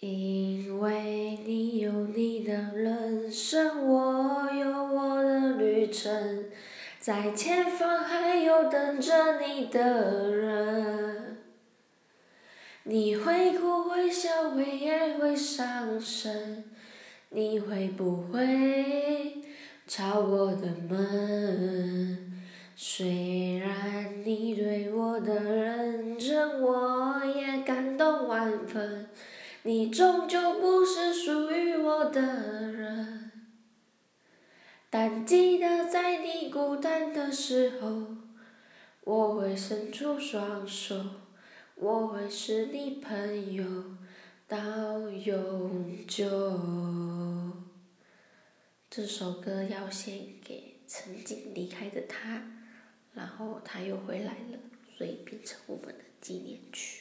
[0.00, 6.46] 因为你有你的人生，我有我的旅程，
[6.98, 11.36] 在前方还有等着你的人。
[12.84, 16.64] 你会哭会笑会爱会伤神，
[17.28, 19.42] 你会不会
[19.86, 22.42] 敲我的门？
[22.74, 29.06] 虽然你对我的认真，我也感动万分。
[29.62, 33.30] 你终究不是属于我的人，
[34.88, 38.06] 但记得在你孤单的时候，
[39.04, 41.04] 我会伸出双手，
[41.74, 43.64] 我会是你朋友
[44.48, 46.26] 到永久。
[48.88, 52.42] 这首歌要献给曾经离开的他，
[53.12, 54.58] 然后他又回来了，
[54.96, 56.99] 所以变成我们的纪念曲。